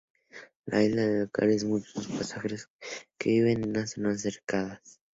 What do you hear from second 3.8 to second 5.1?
zonas cercadas.